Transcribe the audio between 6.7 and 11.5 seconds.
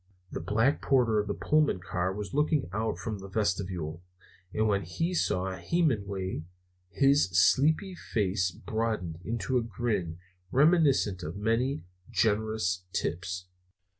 his sleepy face broadened into a grin reminiscent of